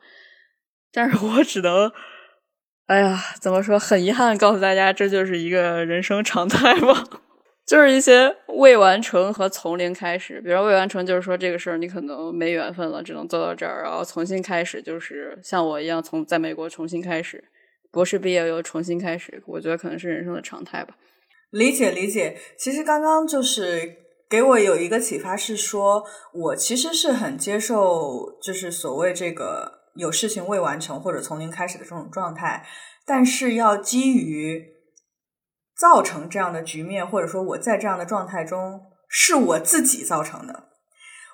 [0.92, 1.92] 但是我只能，
[2.88, 3.78] 哎呀，怎么说？
[3.78, 7.04] 很遗憾告诉大家，这就是一个人生常态吧。
[7.66, 17.42] 就是一些未完成和从零开始，比如未完成，就是说这个事儿你可能没缘分了，只能做到这儿，然后重新开始，就是像我一样从在美国重新开始，
[17.90, 20.94] 博士毕业又重新开始，我觉得可能是人生的常态吧。
[21.52, 23.96] 理解理解，其实刚刚就是
[24.30, 32.66] 给我有一个启发，是说我其实是很接受，就是所谓这个有事情未完成或者从零开始的这种状态，
[33.06, 34.74] 但是要基于。
[35.78, 40.70] 造成这样的局面，或者说我在这样的状态中是我自己造成的。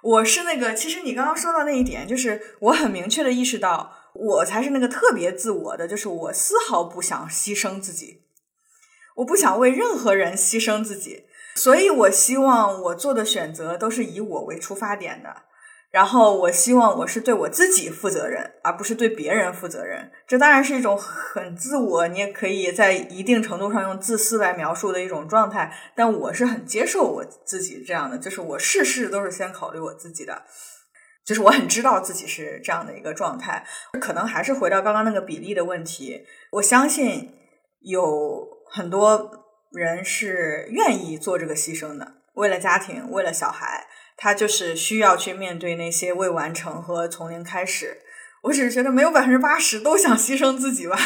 [0.02, 8.23] 我是那个，其实你刚刚说到那一点，就是我很明确的意识到，我才是那个特别自我的，就是我丝毫不想牺牲自己，
[9.17, 11.25] 我不想为任何人牺牲自己，
[11.56, 15.43] 所以我希望我做的选择都是以我为出发点的。
[15.91, 20.12] 然后我希望我是对我自己负责任，而不是对别人负责任。
[20.28, 25.75] 这当然是一种很自我，你也可以在一定程度上用自私来描述的一种状态。
[25.95, 30.43] 但我是很接受我自己这样的，就是我事事都是先考虑我自己的，
[31.25, 33.65] 就是我很知道自己是这样的一个状态。
[33.99, 37.34] 可能还是回到刚刚那个比例的问题，我相信
[37.82, 39.32] 有很多
[39.71, 43.88] 人是愿意做这个牺牲的，为了家庭，为了小孩。
[44.19, 47.97] 他就是需要去面对那些未完成和从零开始。
[48.43, 50.97] 我只是觉得没有百分之八十都想牺牲自己吧。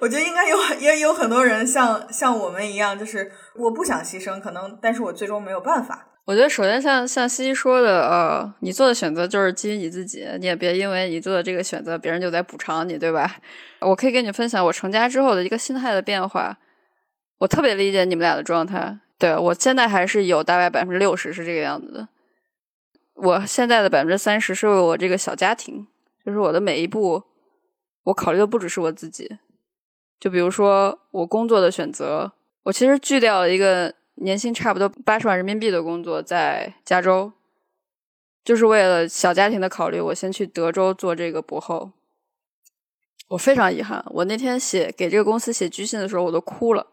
[0.00, 6.06] 我觉得应该有，也有很多人像像我们一样，就是我不想牺牲，可能，但是我最终没有办法。
[6.24, 13.36] 我觉得首先像像西西说的，呃，你做的选择就是基于你自己，你也别因为你做的这个选择，别人就在补偿你，对吧？
[13.80, 16.58] 我可以跟你分享我成家之后的一个心态的变化。
[17.38, 22.08] 我特别理解你们俩的状态，对我现在还是有大概百分之六十是这个样子的。
[23.22, 25.86] 我现在的百分之三十是为我这个小家庭，
[26.24, 27.22] 就是我的每一步，
[28.04, 29.38] 我考虑的不只是我自己。
[30.18, 37.30] 就比如说我工作的选择，我其实拒掉了一个年薪差不多八十万人民币的工作，在加州，
[38.42, 40.00] 就是为了小家庭的考虑。
[40.00, 41.92] 我先去德州做这个博后，
[43.28, 44.02] 我非常遗憾。
[44.08, 46.86] 我那天写给这个公司写居信的时候，我都哭了。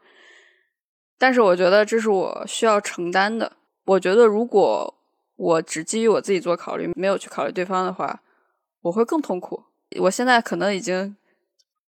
[1.18, 3.54] 但是我觉得这是我需要承担的。
[3.86, 4.96] 我觉得如果。
[5.38, 8.22] 我只基于我自己做考虑，没有去考虑对方的话，
[8.82, 9.64] 我会更痛苦。
[10.00, 11.16] 我现在可能已经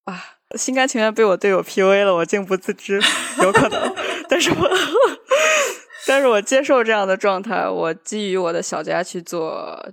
[0.04, 0.22] 啊，
[0.56, 3.00] 心甘情愿被我队友 PUA 了，我竟不自知，
[3.42, 3.94] 有可能。
[4.28, 4.70] 但是我，
[6.06, 7.68] 但是我接受这样的状态。
[7.68, 9.88] 我基于我的小家去做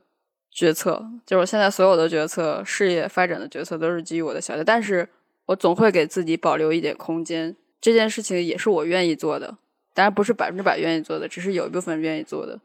[0.51, 4.63] 决策，就是我现在所有的决策、事业发展的决策都是基于我的小家。
[4.63, 5.07] 但是
[5.45, 7.55] 我总会给自己保留一点空间。
[7.79, 9.57] 这件事情也是我愿意做的，
[9.93, 12.59] 当然不是百分之百愿意做的，只是有一部分愿意做的。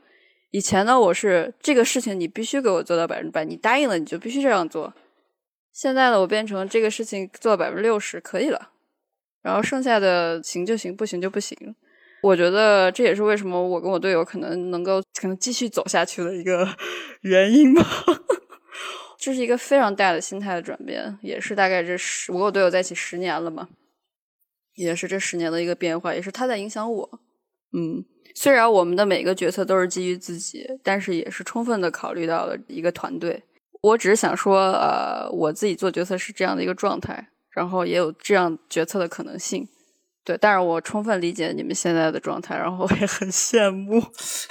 [0.51, 4.95] 以前呢，我是这个事情你必须给我做到百分之百，你答应了你就必须这样做。
[5.73, 8.71] 现在呢，我变成这个事情做到百分之六十可以了，
[9.43, 11.77] 然后剩下的行就行，不行就不行。
[12.23, 16.67] 我觉得这也是为什么我跟我队友可能能够可能继续走下去的一个
[17.23, 17.85] 原因吧。
[19.21, 23.69] 这是一个非常大的心态的转变，也是大概这十我跟我队友在一起十年了嘛，
[24.75, 27.21] 也是这十年的一个变化，也是他在影响我。
[27.73, 28.05] 嗯。
[28.41, 33.43] 虽然我们的每个决策都是基于自己，但是也是充分的考虑到了一个团队。
[33.81, 39.67] 我只是想说，呃，我自己做决策是这样的一个状态，然后也有这样决策的可能性。
[40.25, 44.01] 对，但是我充分理解你们现在的状态，然后我也很羡慕，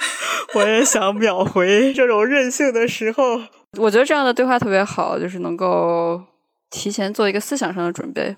[0.54, 3.40] 我也想秒回这种任性的时候。
[3.78, 6.22] 我觉得这样的对话特别好，就是能够
[6.68, 8.36] 提前做一个思想上的准备。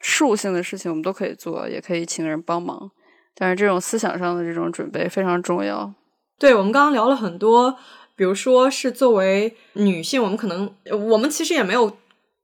[0.00, 2.90] 事务性的事情我们都可以做，也可以请人帮忙。
[3.38, 5.92] 但是这种思想上的这种准备非常重要。
[6.38, 7.76] 对我们刚刚聊了很多，
[8.14, 10.74] 比如说是作为女性，我们可能
[11.10, 11.96] 我们其实也没有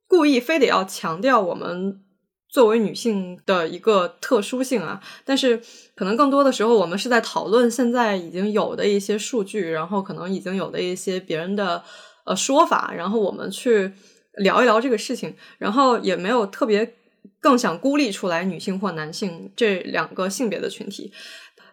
[0.07, 2.01] 故意非得要强调我们
[2.49, 5.01] 作为女性的一个特殊性啊。
[5.25, 5.61] 但是
[5.95, 11.83] 可能更多的时候，我们是在讨论现在已经有的一些数据，然后可能已经有的一些别人的
[12.25, 13.93] 呃说法，然后我们去
[14.39, 16.95] 聊一聊这个事情，然后也没有特别。
[17.41, 21.13] 更想孤立出来女性或男性这两个性别的群体，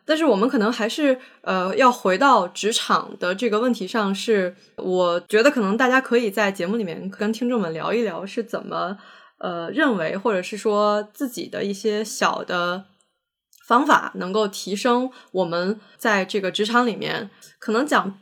[0.05, 4.13] 但是我们可能还是呃要回到职场的这个问题上。
[4.13, 8.97] 是我觉得可能大家可以在节目里面跟听众们聊一聊是怎么
[9.37, 12.85] 呃认为，或者是说自己的一些小的
[13.67, 18.19] 方法，能够提升我们在这个职场里面可能讲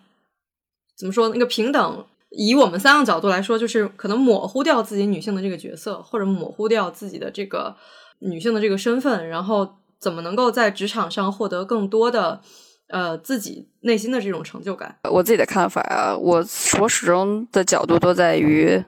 [0.98, 7.76] 怎么说那个平等以我们三个角度来说，就是可能模糊掉自己女性的这个角色，或者模糊掉自己的这个
[8.20, 12.42] 女性的这个身份，然后怎么能够在职场上获得更多的
[12.90, 14.98] 呃自己内心的这种成就感？
[15.10, 16.44] 我自己的看法啊，我
[16.82, 18.84] 我始终的角度都在于，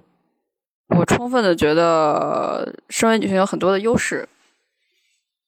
[0.98, 4.28] 我充分的觉得身为女性有很多的优势，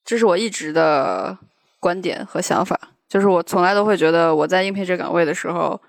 [0.05, 1.37] 这是我一直的
[1.81, 2.79] 观点和想法。
[3.09, 5.81] 就是我从来都会觉得我在应聘这岗位的时候。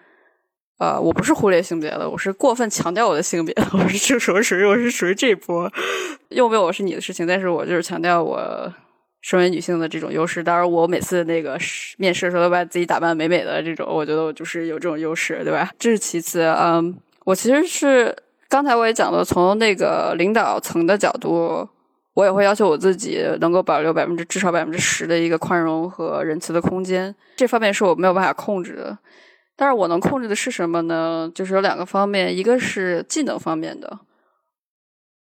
[0.83, 3.55] 呃，我不是忽略性别的，我是过分强调我的性别。
[3.73, 5.73] 我是这属于我是属于这一波，
[6.31, 8.42] 用不用我是你的事情，但是我就是强调我
[9.21, 10.42] 身为女性的这种优势。
[10.42, 11.57] 当然，我每次那个
[11.99, 15.71] 面试的时候都把自己打扮美美的，这种我觉得我就是有这种优势，对吧？
[15.79, 16.42] 这是其次。
[16.42, 18.12] 嗯，我其实是
[18.49, 21.68] 刚才我也讲了，从那个领导层的角度，
[22.14, 27.14] 我也会要求我自己能够保留百分之至少百分之十的一个宽容和仁慈的空间。
[27.37, 28.99] 这方面是我没有办法控制的。
[29.55, 31.31] 但是我能控制的是什么呢？
[31.35, 34.01] 就是有两个方面，一个是技能方面的，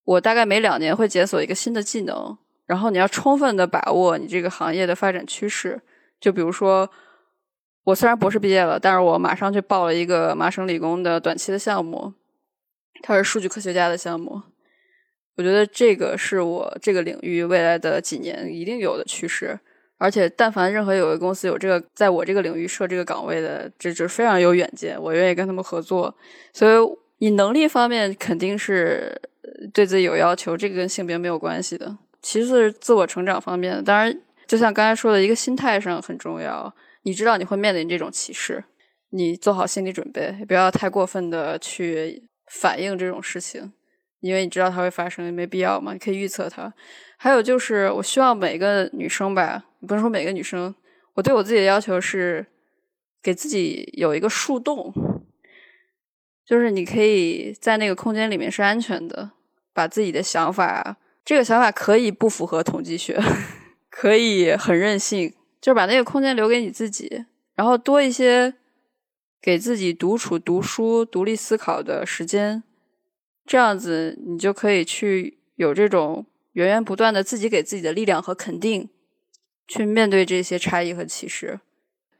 [0.04, 5.80] 我大概每两年会解锁一个新的技能，然后你要充分的把握你这个行业的发展趋势。
[6.20, 6.90] 就比如说，
[7.84, 12.14] 我虽然博士毕业了，但是我马上去报了一个麻省理工的短期的项目，
[13.02, 14.40] 它是数据科学家的项目。
[15.36, 19.60] 我觉得这个是我这个领域未来的几年一定有的趋势。
[20.04, 26.14] 而且，但凡任何有个公司有这个在我这个领域设这个岗位的，这就非常有远见，我愿意跟他们合作。
[26.52, 29.18] 所以，你能力方面肯定是
[29.72, 31.96] 对自己有要求，这个跟性别没有关系的。
[32.20, 36.74] 其次是自我成长方面，当然，就像刚才说的一个心态上很重要。
[37.04, 38.62] 你知道你会面临这种歧视，
[39.08, 43.72] 你做好心理准备，不要太过分的去反映这种事情，
[44.20, 46.74] 因为你知道它会发生，没必要嘛，你可以预测它。
[47.24, 49.64] 还有就是，我希望每个女生吧。
[49.88, 50.74] 不是说每个女生，
[51.14, 52.44] 我对我自己的要求是
[53.22, 54.92] 给自己有一个树洞，
[56.44, 59.30] 就是你可以在那个空间里面是安全的，
[59.72, 63.18] 把自己的想法，这个想法可以不符合统计学，
[63.88, 65.32] 可以很任性，
[65.62, 68.52] 就是把那个空间留给你自己，然后多一些
[69.40, 72.62] 给自己独处、读书、独立思考的时间，
[73.46, 78.88] 这样子你就可以去有这种源源不断的自己给自己的力量和肯定。
[79.66, 81.58] 去面对这些差异和歧视，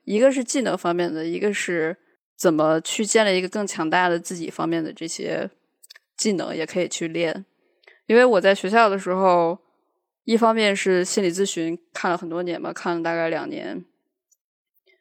[0.05, 1.95] 一个是技能方面的，一个是
[2.39, 5.51] 怎么去建立一个更强大的自己方面的这些
[6.17, 7.45] 技能，也可以去练。
[8.07, 9.59] 因为我在学校的时候，
[10.25, 13.85] 一方面是心理咨询看了很多年嘛，看了大概两年，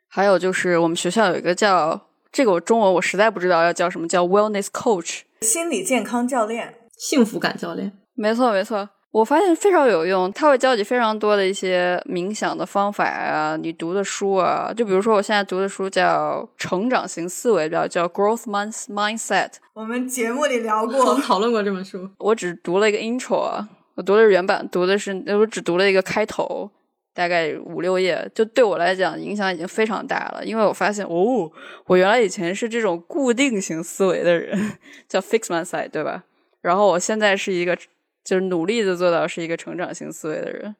[0.09, 8.89] 还有就是我们学校有一个叫这个我中文我实在不知道要叫什么，叫 Wellness Coach，心理健康教练，幸福感教练，没错没错。
[9.13, 18.45] 我发现非常有用，它会教你非常多的一些冥想的方法啊，你读的书啊，就比如说我现在读的书叫《成长型思维》，叫叫 Growth
[18.87, 19.51] Mindset。
[19.73, 22.09] 我们节目里聊过，讨论过这本书。
[22.17, 26.71] 我只读了一个 intro 啊，我读的是原版，读的是我只读了一个开头，
[27.13, 31.51] 大概五六页，就对我来讲影响已经非常大了，因为我发现哦，
[31.85, 34.71] 我原来以前是这种固定型思维的人，
[35.07, 36.23] 叫 Fix Mindset，对吧？
[36.61, 37.77] 然后我现在是一个。
[38.23, 40.75] 就是努力的做到是一个成长型思维的人。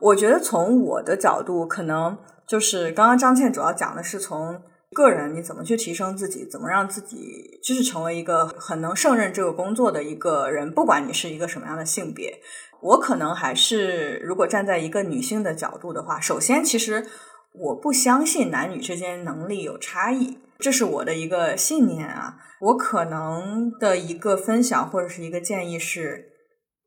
[0.00, 4.60] 我觉得从我的角度，可能就是刚刚张倩主要讲的是从
[4.92, 12.40] 个人你怎么去提升自己，怎么让自己就是成为一个很能胜任这个工作的一个人，不管你是一个什么样的性别。
[12.80, 17.06] 我可能还是如果站在一个女性的角度的话，首先其实
[17.52, 22.38] 我不相信男女之间能力有差异，这是我的一个信念啊。
[22.60, 26.31] 我可能的一个分享或者是一个建议是。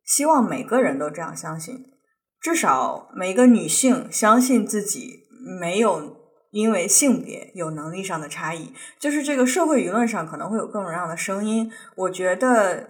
[0.06, 1.86] 希望每个人都这样相信，
[2.40, 5.24] 至少每个女性相信自己
[5.60, 6.16] 没有
[6.52, 8.72] 因为性别有能力上的差异。
[9.00, 12.90] 就是这个社会舆论上可能会有各种各样的声音，我觉得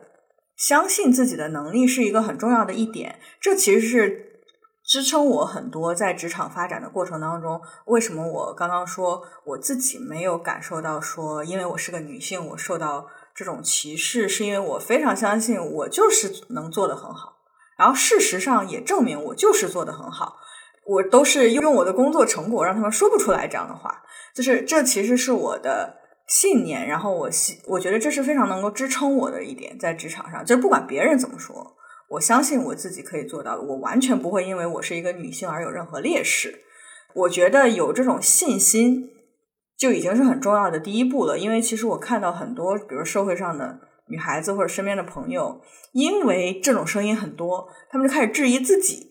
[0.58, 3.20] 相信自己的能力是一个很重要的一点。
[3.40, 4.42] 这其实是
[4.84, 7.62] 支撑我很多在职场发展的过程当中。
[7.86, 13.08] 为什么我刚刚说我自己没有感受到说，因为我是个女性，我受到。
[13.36, 17.34] 这种歧视是因为我非常相信我就是能做的很好，
[17.78, 20.38] 然后事实上也证明我就是做的很好，
[20.86, 31.76] 我都是用我的工作成果让他们说不出来这样的话，就是这其实是我的信念，然后我信我觉得这是非常能够支撑我的一点，在职场上，就是不管别人怎么说，
[32.08, 36.64] 我相信我自己可以做到的，我完全不会因为我是一个女性而有任何劣势，
[37.14, 39.12] 我觉得有这种信心。
[39.78, 45.62] 就已经是很重要的第一步了，因为其实我看到很多，比如社会上的女孩子或者身边的朋友，
[45.94, 49.08] 因为这种声音很多，他们就开始质疑自己。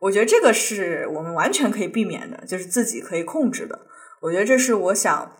[0.00, 3.86] 我觉得这个是我们完全可以避免的，就是自己可以控制的。
[4.22, 5.32] 我觉得这是我想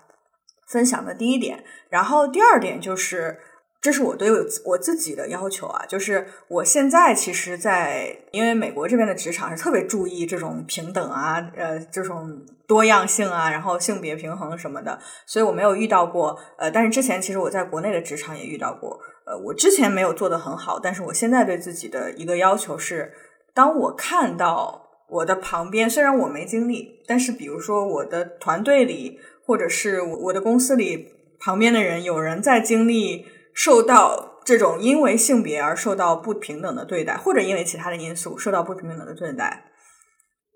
[0.69, 1.63] 分享的第一点。
[1.89, 3.39] 然后第二点就是。
[3.85, 16.39] 这是我对我我自己的要求啊，就是我现在其实，在因为美国这边的职场是特别注意这种平等啊，呃，这种多样性啊，然后性别平衡什么的，所以我没有遇到过。
[16.59, 18.99] 呃，但是之前其实我在国内的职场也遇到过。
[19.27, 23.13] 呃，我之前没有做的很好，但是我现在对自己的一个要求是，
[23.55, 31.09] 当我看到我的旁边，虽然我没经历，但是比如说我的团队里，或者是我我的公司里
[31.41, 33.27] 旁边的人，有人在经历。
[33.57, 39.67] 受到这种因为性别而受到不平等的对待，或者因为其他的因素受到不平等的对待，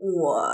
[0.01, 0.51] 我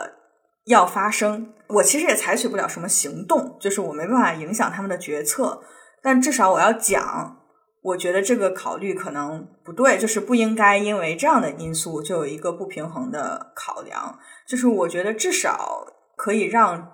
[0.64, 1.52] 要发声。
[1.68, 5.62] 我其实也采取不了什么行动，就是我没办法影响他们的决策，
[6.02, 7.38] 但至少我要讲，
[7.82, 14.18] 我觉得这个考虑可能不对，就是不应该因为这样的因素就有一个不平衡的考量。
[14.46, 15.86] 就是我觉得至少
[16.16, 16.92] 可以让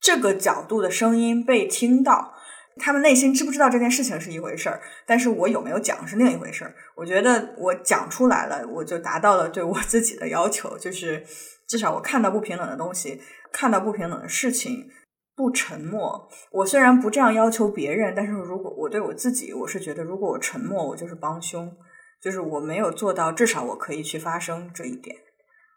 [0.00, 2.34] 这个角度的声音被听到。
[2.78, 6.72] 他们内心知不知道这件事情是一回事儿，但是我有没有讲是另一回事儿。
[6.96, 11.22] 我觉得我讲出来了，我就达到了对我自己的要求，就是
[11.70, 13.20] 至少我看到不平等的东西，
[13.52, 14.88] 看到不平等的事情，
[15.36, 16.28] 不沉默。
[16.50, 21.72] 我虽然不这样要求别人，但是如果我对我自己，我是觉得如果我沉默，我就是帮凶，
[22.20, 25.14] 就是我没有做到，至少我可以去发声这一点。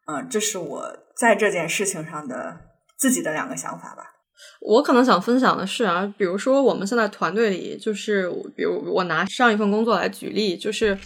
[0.07, 2.57] 嗯，这是我在这件事情上的
[2.97, 4.03] 自己的两个想法吧。
[4.59, 8.27] 我可能想分享的是啊，比如说我们现在团队里，就是
[8.57, 10.97] 比如我拿上一份工作来举例，就是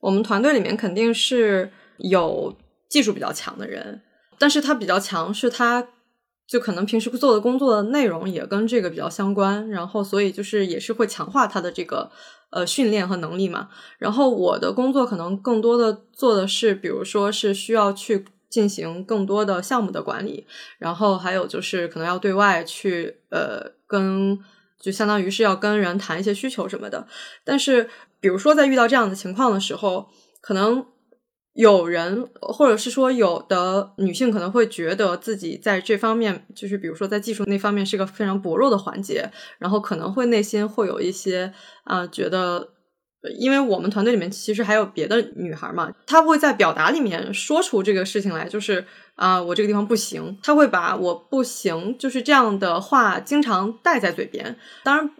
[0.00, 2.56] 我们团队里面肯定是有
[2.88, 4.00] 技术比较强的人，
[4.38, 5.88] 但是他比较强，是他
[6.46, 12.10] 就可能平时做的工作的内容也跟这个比较相关，然后所以就是也是会强化他的这个
[12.50, 13.68] 呃训练和能力嘛。
[13.98, 18.24] 然后我的工作可能更多的做的是，比如说是需要去。
[18.50, 20.46] 进行更多的项目的管理，
[20.78, 24.40] 然后还有就是可能要对外去呃跟，
[24.80, 27.06] 就相当于是要跟人谈一些需求什么的。
[27.44, 30.08] 但是，比如说在遇到这样的情况的时候，
[30.40, 30.86] 可能
[31.58, 41.52] 有人或者是说有的女性可能会觉得自己在这方面，就是比如说在技术那方面是个非常薄弱的环节，然后可能会内心会有一些
[41.84, 42.70] 啊觉得。
[43.36, 48.86] 因为我们团队里面其实还有别的女孩嘛，她会在表达里面说出这个事情来，就是
[49.16, 54.56] 啊，我这个地方不行，她会把我不行就是这样的话经常带在嘴边。
[54.84, 55.10] 当然，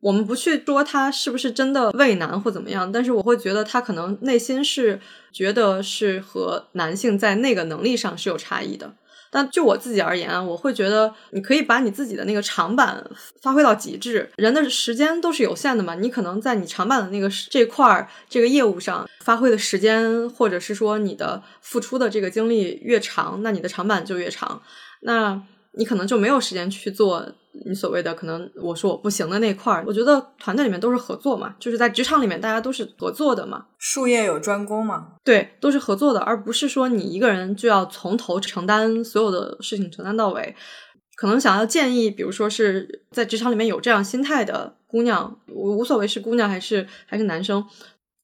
[0.00, 4.98] 我们不去说他是不是真的畏难或怎么样，但是我会觉得他可能内心是
[5.30, 8.94] 觉得是和男性在那个能力上是有差异的。
[9.32, 13.08] 但就我自己而言，我会觉得你可以把你自己的那个长板
[13.42, 14.28] 发挥到极致。
[14.36, 24.60] 人的时间都是有限的嘛，你可能在你长板的那个这块儿这个业务上发挥的时间，或者是说你的付出的这个精力越长，那你的长板就越长。
[25.02, 25.40] 那
[25.74, 27.32] 你可能就没有时间去做。
[27.66, 40.54] 你所谓的可能我说我不行的那块儿，我觉得团队里面都是合作嘛，就是在职场里面大家都是合作的嘛，术业有专攻嘛，对，都是合作的，而不是说你一个人就要从头承担所有的事情承担到尾。
[41.16, 47.66] 可能想要建议，比如说是在职场里面有这样心态的姑娘，我无所谓是姑娘还是还是男生，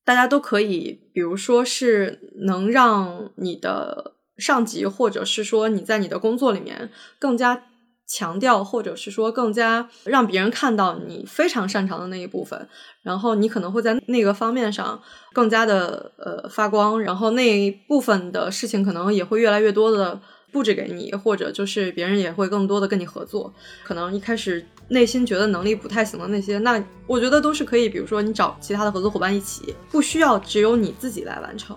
[0.05, 7.65] 大家都可以，比如说是能让你的上级或者是说你在你的工作里面更加。
[8.07, 12.69] 强调，或者是说更加让别人看到你非常擅长的那一部分，
[13.03, 15.01] 然后你可能会在那个方面上
[15.33, 20.21] 更加的呃发光，然后那一部分的事情可能也会越来越多的
[20.53, 23.53] 布置给你，或者就是别人也会更多的跟你合作。
[23.83, 31.77] 可能一开始内心觉得能力不太行的那些，那我觉得都是可以，比如说你找其他的合作伙伴一起，不需要只有你自己来完成，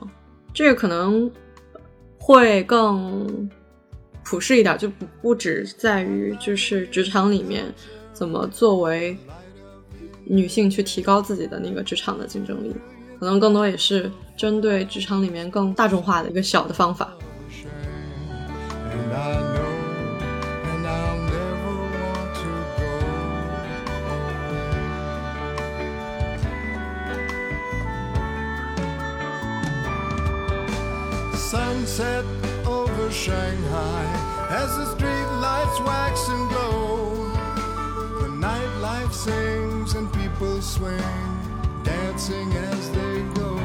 [0.54, 1.32] 这个可能
[2.20, 3.50] 会更。
[4.30, 7.66] 普世一点，就不不只在于就是职场里面
[8.14, 9.18] 怎么作为
[10.24, 12.72] 女性去提高自己的那个职场的竞争力，
[13.20, 17.12] 可能更多也是针对职场里面更大众化的一个小的方法。
[33.12, 34.06] Shanghai
[34.50, 37.30] as the street lights wax and glow.
[38.22, 41.02] The nightlife sings and people swing,
[41.84, 43.56] dancing as they go.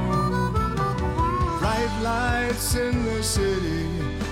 [1.58, 3.88] Bright lights in the city,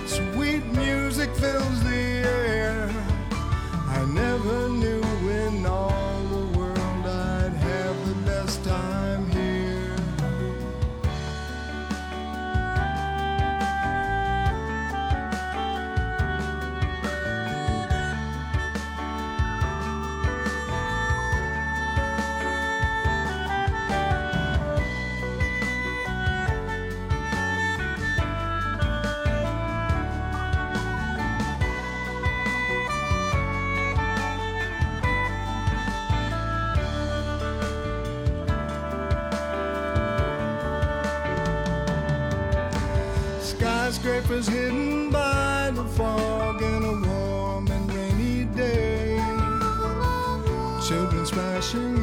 [0.07, 2.42] sweet music fills the air.
[44.03, 49.15] skyscrapers hidden by the fog in a warm and rainy day.
[50.85, 52.02] Children splashing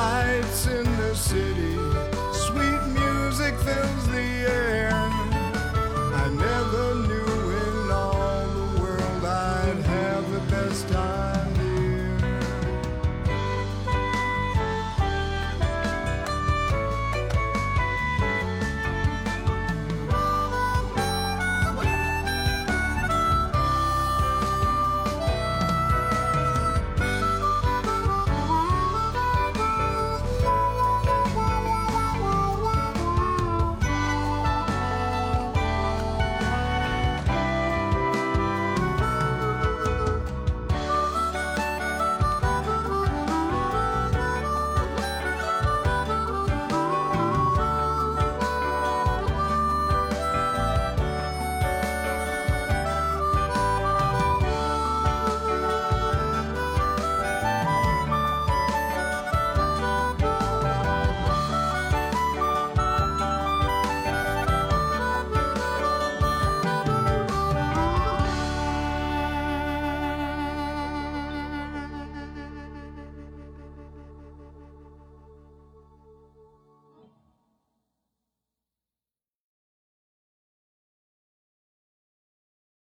[0.00, 0.89] lights in